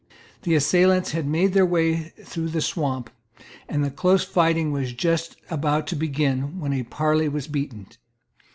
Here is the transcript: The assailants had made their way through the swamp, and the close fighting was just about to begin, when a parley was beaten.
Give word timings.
The 0.41 0.55
assailants 0.55 1.11
had 1.11 1.27
made 1.27 1.53
their 1.53 1.63
way 1.63 2.09
through 2.25 2.47
the 2.49 2.59
swamp, 2.61 3.11
and 3.69 3.83
the 3.83 3.91
close 3.91 4.23
fighting 4.23 4.71
was 4.71 4.93
just 4.93 5.35
about 5.51 5.85
to 5.89 5.95
begin, 5.95 6.59
when 6.59 6.73
a 6.73 6.81
parley 6.81 7.29
was 7.29 7.47
beaten. 7.47 7.85